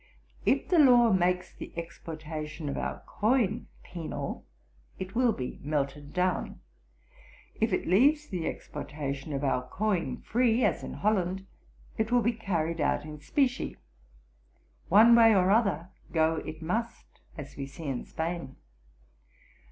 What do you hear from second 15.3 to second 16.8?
or other, go it